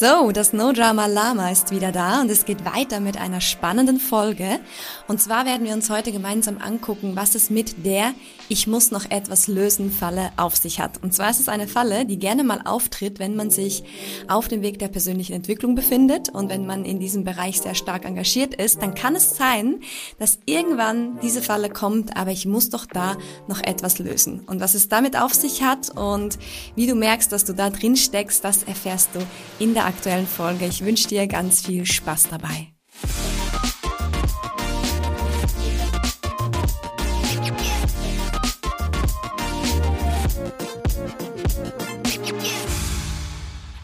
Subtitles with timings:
[0.00, 4.00] So, das No Drama Lama ist wieder da und es geht weiter mit einer spannenden
[4.00, 4.58] Folge.
[5.08, 8.14] Und zwar werden wir uns heute gemeinsam angucken, was es mit der
[8.48, 11.02] Ich muss noch etwas lösen Falle auf sich hat.
[11.02, 13.84] Und zwar ist es eine Falle, die gerne mal auftritt, wenn man sich
[14.26, 18.06] auf dem Weg der persönlichen Entwicklung befindet und wenn man in diesem Bereich sehr stark
[18.06, 19.80] engagiert ist, dann kann es sein,
[20.18, 24.40] dass irgendwann diese Falle kommt, aber ich muss doch da noch etwas lösen.
[24.46, 26.38] Und was es damit auf sich hat und
[26.74, 29.20] wie du merkst, dass du da drin steckst, das erfährst du
[29.62, 30.66] in der aktuellen Folge.
[30.66, 32.72] Ich wünsche dir ganz viel Spaß dabei.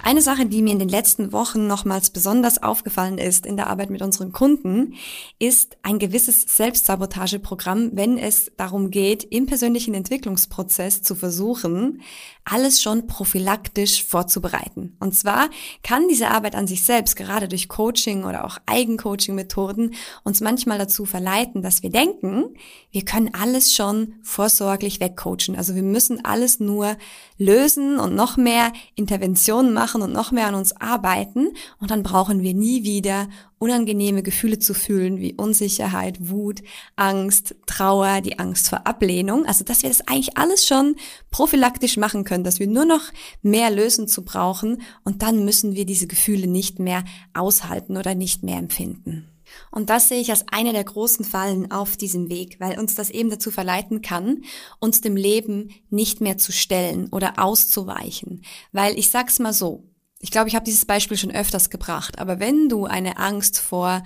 [0.06, 3.90] Eine Sache, die mir in den letzten Wochen nochmals besonders aufgefallen ist in der Arbeit
[3.90, 4.94] mit unseren Kunden,
[5.40, 12.02] ist ein gewisses Selbstsabotageprogramm, wenn es darum geht, im persönlichen Entwicklungsprozess zu versuchen,
[12.44, 14.96] alles schon prophylaktisch vorzubereiten.
[15.00, 15.50] Und zwar
[15.82, 21.04] kann diese Arbeit an sich selbst, gerade durch Coaching oder auch Eigencoaching-Methoden, uns manchmal dazu
[21.04, 22.54] verleiten, dass wir denken,
[22.92, 25.56] wir können alles schon vorsorglich wegcoachen.
[25.56, 26.96] Also wir müssen alles nur
[27.38, 32.42] lösen und noch mehr Interventionen machen und noch mehr an uns arbeiten und dann brauchen
[32.42, 36.62] wir nie wieder unangenehme Gefühle zu fühlen wie Unsicherheit, Wut,
[36.96, 39.46] Angst, Trauer, die Angst vor Ablehnung.
[39.46, 40.96] Also dass wir das eigentlich alles schon
[41.30, 43.02] prophylaktisch machen können, dass wir nur noch
[43.42, 48.42] mehr lösen zu brauchen und dann müssen wir diese Gefühle nicht mehr aushalten oder nicht
[48.42, 49.35] mehr empfinden.
[49.70, 53.10] Und das sehe ich als eine der großen Fallen auf diesem Weg, weil uns das
[53.10, 54.42] eben dazu verleiten kann,
[54.78, 58.42] uns dem Leben nicht mehr zu stellen oder auszuweichen.
[58.72, 59.84] Weil ich sag's mal so,
[60.18, 64.02] ich glaube, ich habe dieses Beispiel schon öfters gebracht, aber wenn du eine Angst vor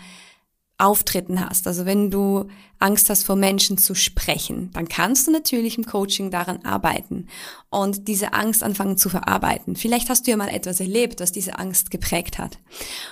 [0.80, 2.46] Auftritten hast, also wenn du
[2.78, 7.26] Angst hast vor Menschen zu sprechen, dann kannst du natürlich im Coaching daran arbeiten
[7.68, 9.76] und diese Angst anfangen zu verarbeiten.
[9.76, 12.58] Vielleicht hast du ja mal etwas erlebt, was diese Angst geprägt hat.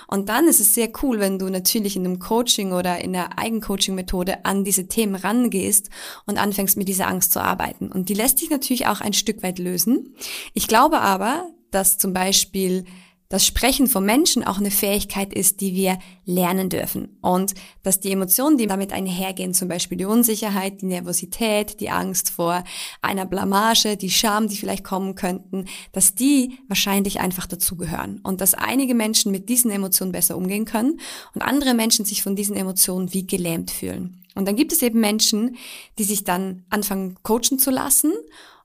[0.07, 3.37] Und dann ist es sehr cool, wenn du natürlich in einem Coaching oder in der
[3.37, 5.89] Eigencoaching-Methode an diese Themen rangehst
[6.25, 7.91] und anfängst mit dieser Angst zu arbeiten.
[7.91, 10.15] Und die lässt sich natürlich auch ein Stück weit lösen.
[10.55, 12.85] Ich glaube aber, dass zum Beispiel
[13.29, 17.19] das Sprechen von Menschen auch eine Fähigkeit ist, die wir lernen dürfen.
[17.21, 17.53] Und
[17.83, 22.63] dass die Emotionen, die damit einhergehen, zum Beispiel die Unsicherheit, die Nervosität, die Angst vor
[23.03, 28.19] einer Blamage, die Scham, die vielleicht kommen könnten, dass die wahrscheinlich einfach dazugehören.
[28.23, 30.99] Und dass einige Menschen mit diesen Emotionen besser umgehen können
[31.35, 34.25] und andere Menschen sich von diesen Emotionen wie gelähmt fühlen.
[34.33, 35.55] Und dann gibt es eben Menschen,
[35.99, 38.11] die sich dann anfangen, coachen zu lassen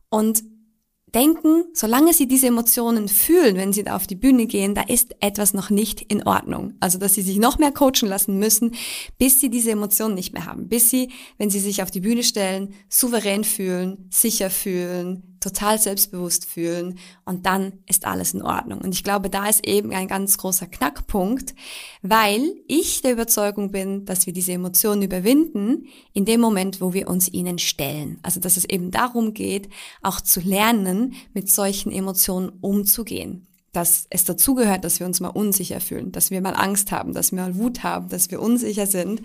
[0.08, 0.42] und
[1.14, 5.14] denken, solange sie diese Emotionen fühlen, wenn sie da auf die Bühne gehen, da ist
[5.20, 6.74] etwas noch nicht in Ordnung.
[6.80, 8.74] Also, dass sie sich noch mehr coachen lassen müssen,
[9.18, 10.68] bis sie diese Emotionen nicht mehr haben.
[10.68, 16.46] Bis sie, wenn sie sich auf die Bühne stellen, souverän fühlen, sicher fühlen, total selbstbewusst
[16.46, 18.80] fühlen und dann ist alles in Ordnung.
[18.80, 21.54] Und ich glaube, da ist eben ein ganz großer Knackpunkt,
[22.00, 27.08] weil ich der Überzeugung bin, dass wir diese Emotionen überwinden in dem Moment, wo wir
[27.08, 28.18] uns ihnen stellen.
[28.22, 29.68] Also, dass es eben darum geht,
[30.00, 35.80] auch zu lernen, mit solchen Emotionen umzugehen dass es dazugehört, dass wir uns mal unsicher
[35.80, 39.20] fühlen, dass wir mal Angst haben, dass wir mal Wut haben, dass wir unsicher sind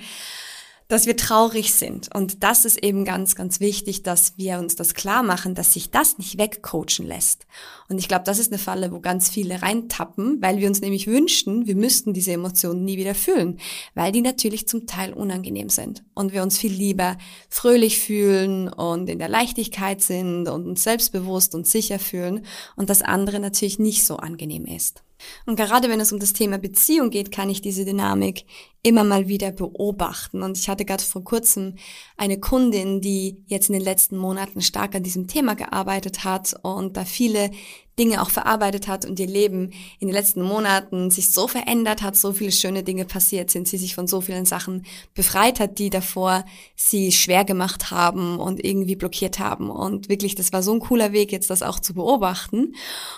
[0.90, 2.14] dass wir traurig sind.
[2.14, 5.92] Und das ist eben ganz, ganz wichtig, dass wir uns das klar machen, dass sich
[5.92, 7.46] das nicht wegcoachen lässt.
[7.90, 11.06] Und ich glaube, das ist eine Falle, wo ganz viele reintappen, weil wir uns nämlich
[11.06, 13.60] wünschen, wir müssten diese Emotionen nie wieder fühlen,
[13.94, 16.04] weil die natürlich zum Teil unangenehm sind.
[16.16, 21.54] Und wir uns viel lieber fröhlich fühlen und in der Leichtigkeit sind und uns selbstbewusst
[21.54, 22.46] und sicher fühlen
[22.76, 25.04] und das andere natürlich nicht so angenehm ist.
[25.46, 28.46] Und gerade wenn es um das Thema Beziehung geht, kann ich diese Dynamik
[28.82, 30.42] immer mal wieder beobachten.
[30.42, 31.76] Und ich hatte gerade vor kurzem
[32.18, 36.96] eine Kundin, die jetzt in den letzten Monaten stark an diesem Thema gearbeitet hat und
[36.96, 37.52] da viele
[38.00, 42.16] Dinge auch verarbeitet hat und ihr Leben in den letzten Monaten sich so verändert hat,
[42.16, 45.90] so viele schöne Dinge passiert sind, sie sich von so vielen Sachen befreit hat, die
[45.90, 46.46] davor
[46.78, 49.70] sie schwer gemacht haben und irgendwie blockiert haben.
[49.70, 52.74] Und wirklich, das war so ein cooler Weg, jetzt das auch zu beobachten.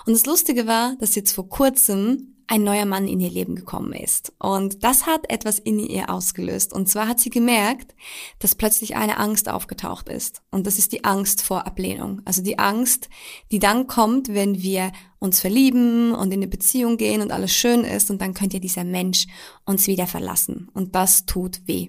[0.07, 3.93] Und das Lustige war, dass jetzt vor kurzem ein neuer Mann in ihr Leben gekommen
[3.93, 4.33] ist.
[4.37, 6.73] Und das hat etwas in ihr ausgelöst.
[6.73, 7.95] Und zwar hat sie gemerkt,
[8.39, 10.41] dass plötzlich eine Angst aufgetaucht ist.
[10.51, 12.21] Und das ist die Angst vor Ablehnung.
[12.25, 13.07] Also die Angst,
[13.51, 17.85] die dann kommt, wenn wir uns verlieben und in eine Beziehung gehen und alles schön
[17.85, 19.27] ist und dann könnte dieser Mensch
[19.63, 20.67] uns wieder verlassen.
[20.73, 21.87] Und das tut weh.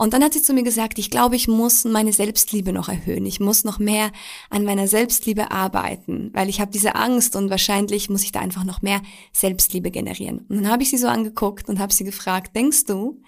[0.00, 3.26] Und dann hat sie zu mir gesagt, ich glaube, ich muss meine Selbstliebe noch erhöhen.
[3.26, 4.12] Ich muss noch mehr
[4.48, 8.64] an meiner Selbstliebe arbeiten, weil ich habe diese Angst und wahrscheinlich muss ich da einfach
[8.64, 9.02] noch mehr
[9.34, 10.46] Selbstliebe generieren.
[10.48, 13.20] Und dann habe ich sie so angeguckt und habe sie gefragt, denkst du,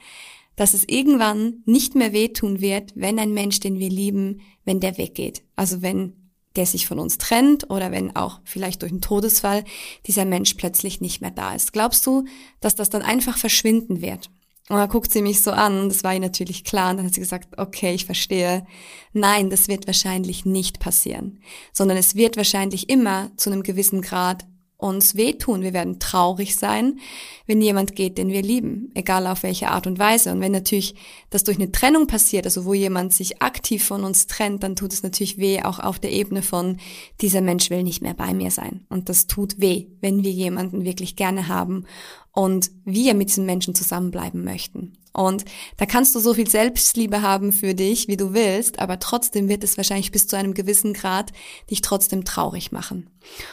[0.56, 4.96] dass es irgendwann nicht mehr wehtun wird, wenn ein Mensch, den wir lieben, wenn der
[4.96, 5.42] weggeht?
[5.56, 6.14] Also wenn
[6.56, 9.64] der sich von uns trennt oder wenn auch vielleicht durch einen Todesfall
[10.06, 11.74] dieser Mensch plötzlich nicht mehr da ist.
[11.74, 12.24] Glaubst du,
[12.60, 14.30] dass das dann einfach verschwinden wird?
[14.72, 17.12] Und dann guckt sie mich so an, das war ihr natürlich klar, und dann hat
[17.12, 18.66] sie gesagt, okay, ich verstehe.
[19.12, 21.42] Nein, das wird wahrscheinlich nicht passieren,
[21.74, 24.46] sondern es wird wahrscheinlich immer zu einem gewissen Grad
[24.82, 25.62] uns wehtun.
[25.62, 26.98] Wir werden traurig sein,
[27.46, 30.32] wenn jemand geht, den wir lieben, egal auf welche Art und Weise.
[30.32, 30.94] Und wenn natürlich
[31.30, 34.92] das durch eine Trennung passiert, also wo jemand sich aktiv von uns trennt, dann tut
[34.92, 36.78] es natürlich weh, auch auf der Ebene von,
[37.20, 38.84] dieser Mensch will nicht mehr bei mir sein.
[38.88, 41.84] Und das tut weh, wenn wir jemanden wirklich gerne haben
[42.32, 44.92] und wir mit diesen Menschen zusammenbleiben möchten.
[45.12, 45.44] Und
[45.76, 49.62] da kannst du so viel Selbstliebe haben für dich, wie du willst, aber trotzdem wird
[49.62, 51.32] es wahrscheinlich bis zu einem gewissen Grad
[51.70, 53.10] dich trotzdem traurig machen.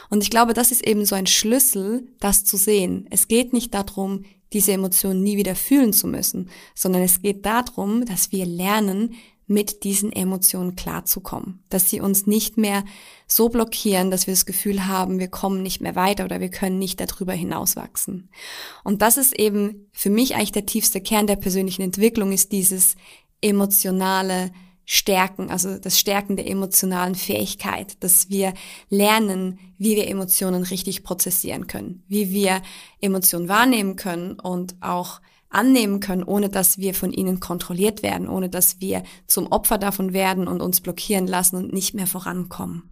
[0.08, 3.06] Und ich glaube, das ist eben so ein Schlüssel, das zu sehen.
[3.10, 8.04] Es geht nicht darum, diese Emotionen nie wieder fühlen zu müssen, sondern es geht darum,
[8.04, 9.14] dass wir lernen,
[9.50, 12.84] mit diesen Emotionen klarzukommen, dass sie uns nicht mehr
[13.26, 16.78] so blockieren, dass wir das Gefühl haben, wir kommen nicht mehr weiter oder wir können
[16.78, 18.30] nicht darüber hinauswachsen.
[18.84, 22.94] Und das ist eben für mich eigentlich der tiefste Kern der persönlichen Entwicklung, ist dieses
[23.40, 24.52] emotionale
[24.84, 28.54] Stärken, also das Stärken der emotionalen Fähigkeit, dass wir
[28.88, 32.62] lernen, wie wir Emotionen richtig prozessieren können, wie wir
[33.00, 35.20] Emotionen wahrnehmen können und auch
[35.50, 40.12] annehmen können, ohne dass wir von ihnen kontrolliert werden, ohne dass wir zum Opfer davon
[40.12, 42.84] werden und uns blockieren lassen und nicht mehr vorankommen.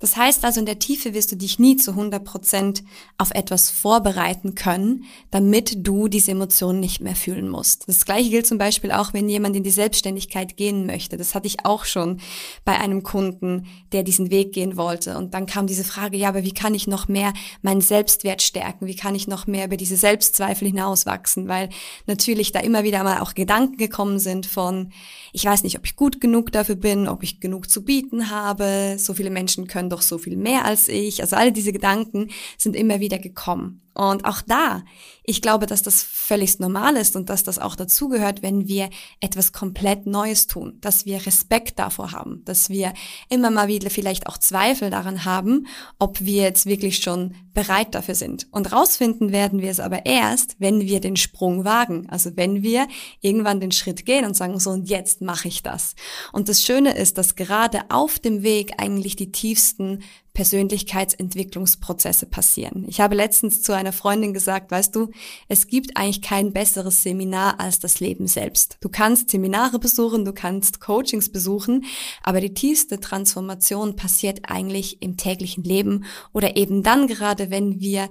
[0.00, 2.82] Das heißt also, in der Tiefe wirst du dich nie zu 100 Prozent
[3.18, 7.86] auf etwas vorbereiten können, damit du diese Emotionen nicht mehr fühlen musst.
[7.86, 11.18] Das gleiche gilt zum Beispiel auch, wenn jemand in die Selbstständigkeit gehen möchte.
[11.18, 12.20] Das hatte ich auch schon
[12.64, 15.18] bei einem Kunden, der diesen Weg gehen wollte.
[15.18, 18.86] Und dann kam diese Frage, ja, aber wie kann ich noch mehr meinen Selbstwert stärken?
[18.86, 21.46] Wie kann ich noch mehr über diese Selbstzweifel hinauswachsen?
[21.46, 21.68] Weil
[22.06, 24.92] natürlich da immer wieder mal auch Gedanken gekommen sind von,
[25.34, 28.96] ich weiß nicht, ob ich gut genug dafür bin, ob ich genug zu bieten habe.
[28.98, 31.20] So viele Menschen können doch so viel mehr als ich.
[31.20, 33.82] Also alle diese Gedanken sind immer wieder gekommen.
[33.94, 34.82] Und auch da,
[35.24, 38.88] ich glaube, dass das völlig normal ist und dass das auch dazugehört, wenn wir
[39.20, 42.92] etwas komplett Neues tun, dass wir Respekt davor haben, dass wir
[43.28, 45.66] immer mal wieder vielleicht auch Zweifel daran haben,
[45.98, 48.46] ob wir jetzt wirklich schon bereit dafür sind.
[48.52, 52.86] Und rausfinden werden wir es aber erst, wenn wir den Sprung wagen, also wenn wir
[53.20, 55.94] irgendwann den Schritt gehen und sagen, so und jetzt mache ich das.
[56.32, 60.02] Und das Schöne ist, dass gerade auf dem Weg eigentlich die tiefsten
[60.32, 62.84] Persönlichkeitsentwicklungsprozesse passieren.
[62.88, 65.10] Ich habe letztens zu einer Freundin gesagt, weißt du,
[65.48, 68.78] es gibt eigentlich kein besseres Seminar als das Leben selbst.
[68.80, 71.84] Du kannst Seminare besuchen, du kannst Coachings besuchen,
[72.22, 78.08] aber die tiefste Transformation passiert eigentlich im täglichen Leben oder eben dann gerade, wenn wir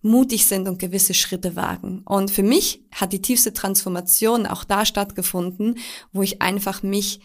[0.00, 2.02] mutig sind und gewisse Schritte wagen.
[2.04, 5.78] Und für mich hat die tiefste Transformation auch da stattgefunden,
[6.12, 7.20] wo ich einfach mich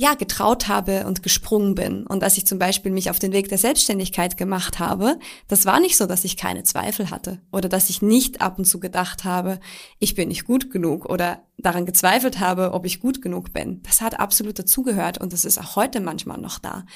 [0.00, 2.06] ja, getraut habe und gesprungen bin.
[2.06, 5.78] Und als ich zum Beispiel mich auf den Weg der Selbstständigkeit gemacht habe, das war
[5.78, 9.24] nicht so, dass ich keine Zweifel hatte oder dass ich nicht ab und zu gedacht
[9.24, 9.60] habe,
[9.98, 13.82] ich bin nicht gut genug oder daran gezweifelt habe, ob ich gut genug bin.
[13.82, 16.86] Das hat absolut dazugehört und das ist auch heute manchmal noch da.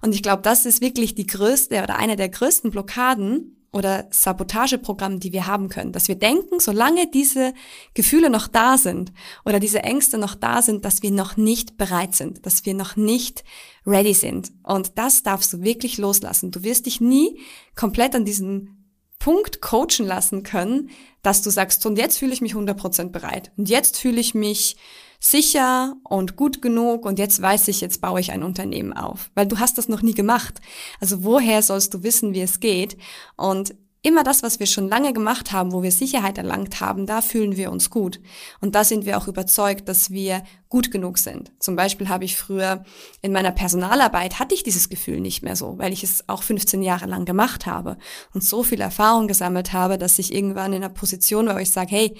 [0.00, 5.20] Und ich glaube, das ist wirklich die größte oder eine der größten Blockaden, oder Sabotageprogramm,
[5.20, 5.92] die wir haben können.
[5.92, 7.52] Dass wir denken, solange diese
[7.94, 9.12] Gefühle noch da sind
[9.44, 12.96] oder diese Ängste noch da sind, dass wir noch nicht bereit sind, dass wir noch
[12.96, 13.44] nicht
[13.86, 14.52] ready sind.
[14.62, 16.50] Und das darfst du wirklich loslassen.
[16.50, 17.40] Du wirst dich nie
[17.74, 18.76] komplett an diesen
[19.18, 20.90] Punkt coachen lassen können,
[21.22, 23.52] dass du sagst, und jetzt fühle ich mich 100% bereit.
[23.56, 24.76] Und jetzt fühle ich mich
[25.30, 29.46] sicher und gut genug und jetzt weiß ich, jetzt baue ich ein Unternehmen auf, weil
[29.46, 30.60] du hast das noch nie gemacht.
[31.00, 32.96] Also woher sollst du wissen, wie es geht?
[33.36, 33.74] Und
[34.06, 37.56] immer das, was wir schon lange gemacht haben, wo wir Sicherheit erlangt haben, da fühlen
[37.56, 38.20] wir uns gut.
[38.60, 41.50] Und da sind wir auch überzeugt, dass wir gut genug sind.
[41.58, 42.84] Zum Beispiel habe ich früher
[43.20, 46.82] in meiner Personalarbeit hatte ich dieses Gefühl nicht mehr so, weil ich es auch 15
[46.82, 47.98] Jahre lang gemacht habe
[48.32, 51.70] und so viel Erfahrung gesammelt habe, dass ich irgendwann in einer Position war, wo ich
[51.70, 52.16] sage, hey,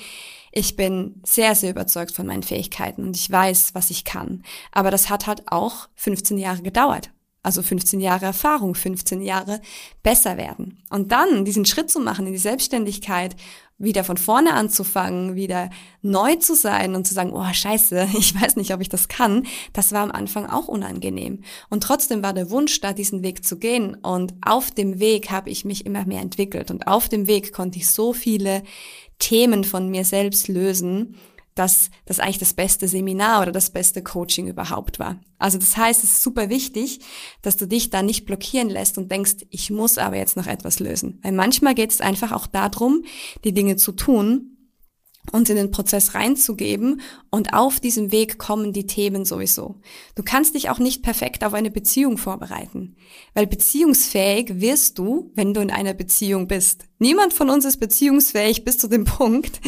[0.56, 4.42] ich bin sehr, sehr überzeugt von meinen Fähigkeiten und ich weiß, was ich kann.
[4.72, 7.10] Aber das hat halt auch 15 Jahre gedauert.
[7.46, 9.60] Also 15 Jahre Erfahrung, 15 Jahre
[10.02, 10.82] besser werden.
[10.90, 13.36] Und dann diesen Schritt zu machen in die Selbstständigkeit,
[13.78, 15.70] wieder von vorne anzufangen, wieder
[16.02, 19.46] neu zu sein und zu sagen, oh scheiße, ich weiß nicht, ob ich das kann,
[19.72, 21.44] das war am Anfang auch unangenehm.
[21.70, 23.94] Und trotzdem war der Wunsch da, diesen Weg zu gehen.
[23.94, 26.72] Und auf dem Weg habe ich mich immer mehr entwickelt.
[26.72, 28.64] Und auf dem Weg konnte ich so viele
[29.20, 31.14] Themen von mir selbst lösen,
[31.56, 35.18] dass das eigentlich das beste Seminar oder das beste Coaching überhaupt war.
[35.38, 37.00] Also das heißt, es ist super wichtig,
[37.42, 40.78] dass du dich da nicht blockieren lässt und denkst, ich muss aber jetzt noch etwas
[40.78, 41.18] lösen.
[41.22, 43.04] Weil manchmal geht es einfach auch darum,
[43.44, 44.55] die Dinge zu tun,
[45.32, 49.76] uns in den Prozess reinzugeben und auf diesem Weg kommen die Themen sowieso.
[50.14, 52.96] Du kannst dich auch nicht perfekt auf eine Beziehung vorbereiten,
[53.34, 56.84] weil beziehungsfähig wirst du, wenn du in einer Beziehung bist.
[56.98, 59.60] Niemand von uns ist beziehungsfähig bis zu dem Punkt,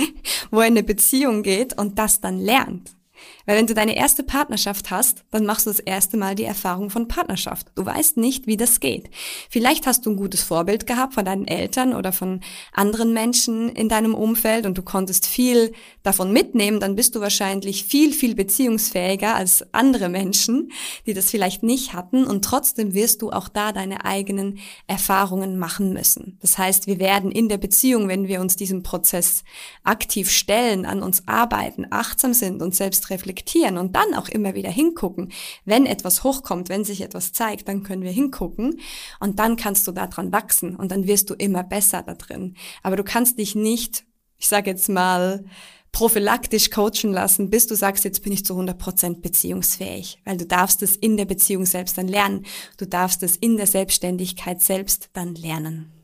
[0.50, 2.97] wo er in eine Beziehung geht und das dann lernt.
[3.46, 6.90] Weil wenn du deine erste Partnerschaft hast, dann machst du das erste Mal die Erfahrung
[6.90, 7.68] von Partnerschaft.
[7.74, 9.10] Du weißt nicht, wie das geht.
[9.50, 12.40] Vielleicht hast du ein gutes Vorbild gehabt von deinen Eltern oder von
[12.72, 15.72] anderen Menschen in deinem Umfeld und du konntest viel
[16.02, 20.70] davon mitnehmen, dann bist du wahrscheinlich viel, viel beziehungsfähiger als andere Menschen,
[21.06, 25.92] die das vielleicht nicht hatten und trotzdem wirst du auch da deine eigenen Erfahrungen machen
[25.92, 26.38] müssen.
[26.40, 29.44] Das heißt, wir werden in der Beziehung, wenn wir uns diesem Prozess
[29.84, 34.70] aktiv stellen, an uns arbeiten, achtsam sind und selbst reflektieren und dann auch immer wieder
[34.70, 35.32] hingucken.
[35.64, 38.80] Wenn etwas hochkommt, wenn sich etwas zeigt, dann können wir hingucken
[39.20, 42.56] und dann kannst du daran wachsen und dann wirst du immer besser da drin.
[42.82, 44.04] Aber du kannst dich nicht,
[44.38, 45.44] ich sage jetzt mal,
[45.92, 50.82] prophylaktisch coachen lassen, bis du sagst, jetzt bin ich zu 100% beziehungsfähig, weil du darfst
[50.82, 52.44] es in der Beziehung selbst dann lernen.
[52.76, 55.97] Du darfst es in der Selbstständigkeit selbst dann lernen.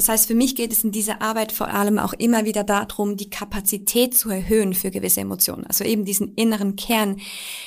[0.00, 3.18] Das heißt, für mich geht es in dieser Arbeit vor allem auch immer wieder darum,
[3.18, 5.66] die Kapazität zu erhöhen für gewisse Emotionen.
[5.66, 7.20] Also eben diesen inneren Kern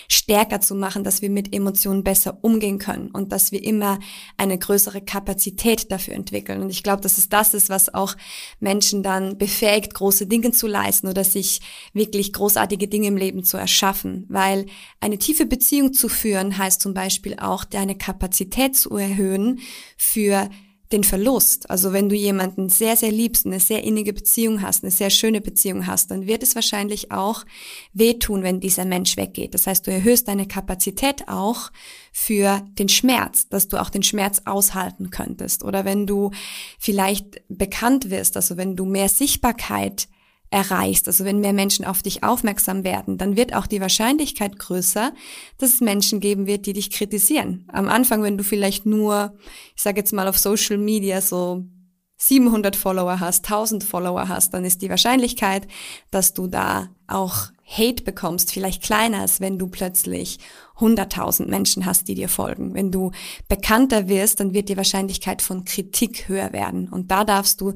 [0.08, 4.00] stärker zu machen, dass wir mit Emotionen besser umgehen können und dass wir immer
[4.36, 6.64] eine größere Kapazität dafür entwickeln.
[6.64, 8.16] Und ich glaube, dass es das ist, was auch
[8.60, 11.62] Menschen dann befähigt, große Dinge zu leisten oder sich
[11.94, 14.26] wirklich großartige Dinge im Leben zu erschaffen.
[14.28, 14.66] Weil
[15.00, 19.60] eine tiefe Beziehung zu führen heißt zum Beispiel auch, deine Kapazität zu erhöhen
[19.98, 20.50] für
[20.94, 21.70] den Verlust.
[21.70, 25.42] Also wenn du jemanden sehr, sehr liebst, eine sehr innige Beziehung hast, eine sehr schöne
[25.42, 27.44] Beziehung hast, dann wird es wahrscheinlich auch
[27.92, 29.54] wehtun, wenn dieser Mensch weggeht.
[29.54, 31.72] Das heißt, du erhöhst deine Kapazität auch
[32.14, 35.64] für den Schmerz, dass du auch den Schmerz aushalten könntest.
[35.64, 36.32] Oder wenn du
[36.78, 40.08] vielleicht bekannt wirst, also wenn du mehr Sichtbarkeit
[40.54, 45.12] erreichst, also wenn mehr Menschen auf dich aufmerksam werden, dann wird auch die Wahrscheinlichkeit größer,
[45.58, 47.68] dass es Menschen geben wird, die dich kritisieren.
[47.74, 49.34] Am Anfang, wenn du vielleicht nur,
[49.76, 51.66] ich sage jetzt mal auf Social Media so
[52.18, 55.68] 700 Follower hast, 1000 Follower hast, dann ist die Wahrscheinlichkeit,
[56.12, 60.40] dass du da auch Hate bekommst, vielleicht kleiner als wenn du plötzlich
[60.80, 62.74] 100.000 Menschen hast, die dir folgen.
[62.74, 63.12] Wenn du
[63.48, 66.90] bekannter wirst, dann wird die Wahrscheinlichkeit von Kritik höher werden.
[66.90, 67.74] Und da darfst du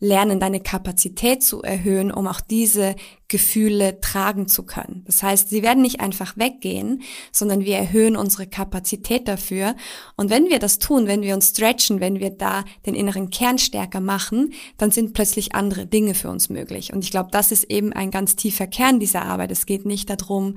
[0.00, 2.96] lernen, deine Kapazität zu erhöhen, um auch diese
[3.30, 5.04] Gefühle tragen zu können.
[5.06, 9.76] Das heißt, sie werden nicht einfach weggehen, sondern wir erhöhen unsere Kapazität dafür.
[10.16, 13.58] Und wenn wir das tun, wenn wir uns stretchen, wenn wir da den inneren Kern
[13.58, 16.94] stärker machen, dann sind plötzlich andere Dinge für uns möglich.
[16.94, 19.37] Und ich glaube, das ist eben ein ganz tiefer Kern dieser Arbeit.
[19.50, 20.56] Es geht nicht darum,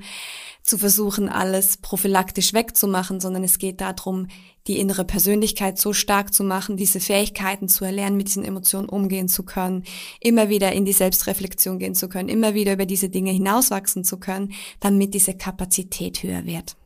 [0.62, 4.28] zu versuchen, alles prophylaktisch wegzumachen, sondern es geht darum,
[4.68, 9.28] die innere Persönlichkeit so stark zu machen, diese Fähigkeiten zu erlernen, mit diesen Emotionen umgehen
[9.28, 9.82] zu können,
[10.20, 14.18] immer wieder in die Selbstreflexion gehen zu können, immer wieder über diese Dinge hinauswachsen zu
[14.18, 16.76] können, damit diese Kapazität höher wird.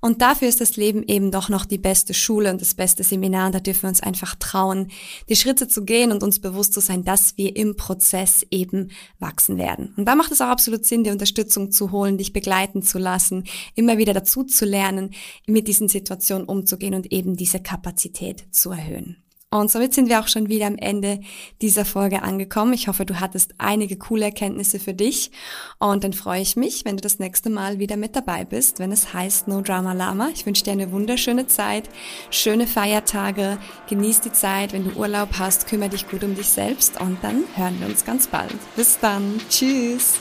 [0.00, 3.46] Und dafür ist das Leben eben doch noch die beste Schule und das beste Seminar.
[3.46, 4.88] Und da dürfen wir uns einfach trauen,
[5.28, 9.58] die Schritte zu gehen und uns bewusst zu sein, dass wir im Prozess eben wachsen
[9.58, 9.94] werden.
[9.96, 13.44] Und da macht es auch absolut Sinn, die Unterstützung zu holen, dich begleiten zu lassen,
[13.74, 15.10] immer wieder dazu zu lernen,
[15.46, 19.16] mit diesen Situationen umzugehen und eben diese Kapazität zu erhöhen.
[19.50, 21.20] Und somit sind wir auch schon wieder am Ende
[21.62, 22.74] dieser Folge angekommen.
[22.74, 25.30] Ich hoffe, du hattest einige coole Erkenntnisse für dich.
[25.78, 28.92] Und dann freue ich mich, wenn du das nächste Mal wieder mit dabei bist, wenn
[28.92, 30.28] es heißt No Drama Lama.
[30.34, 31.88] Ich wünsche dir eine wunderschöne Zeit,
[32.30, 33.56] schöne Feiertage,
[33.88, 34.74] genieß die Zeit.
[34.74, 38.04] Wenn du Urlaub hast, kümmere dich gut um dich selbst und dann hören wir uns
[38.04, 38.54] ganz bald.
[38.76, 39.40] Bis dann.
[39.48, 40.18] Tschüss.